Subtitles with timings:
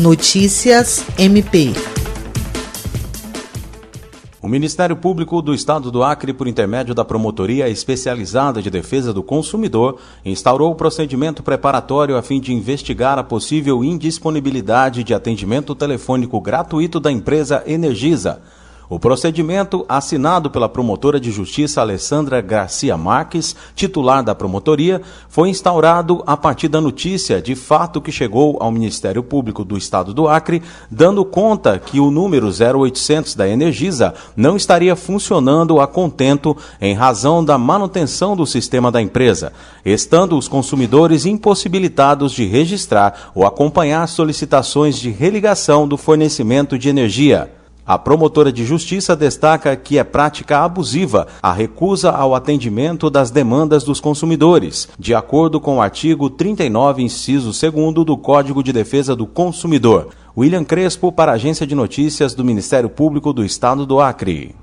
[0.00, 1.74] Notícias MP.
[4.40, 9.22] O Ministério Público do Estado do Acre, por intermédio da Promotoria Especializada de Defesa do
[9.22, 16.40] Consumidor, instaurou o procedimento preparatório a fim de investigar a possível indisponibilidade de atendimento telefônico
[16.40, 18.40] gratuito da empresa Energisa
[18.90, 26.24] o procedimento, assinado pela promotora de justiça Alessandra Garcia Marques, titular da promotoria, foi instaurado
[26.26, 30.60] a partir da notícia de fato que chegou ao Ministério Público do Estado do Acre,
[30.90, 37.44] dando conta que o número 0800 da Energisa não estaria funcionando a contento em razão
[37.44, 39.52] da manutenção do sistema da empresa,
[39.84, 47.59] estando os consumidores impossibilitados de registrar ou acompanhar solicitações de religação do fornecimento de energia.
[47.90, 53.82] A promotora de justiça destaca que é prática abusiva a recusa ao atendimento das demandas
[53.82, 59.26] dos consumidores, de acordo com o artigo 39, inciso 2 do Código de Defesa do
[59.26, 60.10] Consumidor.
[60.38, 64.54] William Crespo, para a Agência de Notícias do Ministério Público do Estado do Acre.